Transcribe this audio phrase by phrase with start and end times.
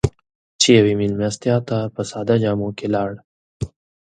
[0.59, 3.11] چې يوې مېلمستیا ته په ساده جامو کې لاړ.